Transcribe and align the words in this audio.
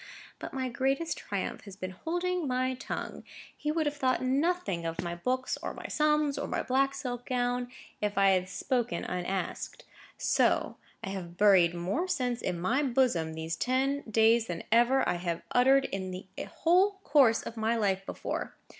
But 0.39 0.51
my 0.51 0.67
greatest 0.67 1.15
triumph 1.15 1.65
has 1.65 1.75
been 1.75 1.91
holding 1.91 2.47
my 2.47 2.73
tongue. 2.73 3.23
He 3.55 3.71
would 3.71 3.85
have 3.85 3.95
thought 3.97 4.23
nothing 4.23 4.83
of 4.83 4.99
my 5.03 5.13
books, 5.13 5.59
or 5.61 5.75
my 5.75 5.85
sums, 5.89 6.39
or 6.39 6.47
my 6.47 6.63
black 6.63 6.95
silk 6.95 7.27
gown, 7.27 7.67
if 8.01 8.17
I 8.17 8.29
had 8.31 8.49
spoken 8.49 9.03
unasked. 9.03 9.83
So 10.17 10.77
I 11.03 11.09
have 11.09 11.37
buried 11.37 11.75
more 11.75 12.07
sense 12.07 12.41
in 12.41 12.59
my 12.59 12.81
bosom 12.81 13.35
these 13.35 13.55
ten 13.55 14.01
days 14.09 14.47
than 14.47 14.63
ever 14.71 15.07
I 15.07 15.17
have 15.17 15.43
uttered 15.51 15.85
in 15.85 16.09
the 16.09 16.25
whole 16.49 16.93
course 17.03 17.43
of 17.43 17.55
my 17.55 17.75
life 17.75 18.03
before. 18.03 18.55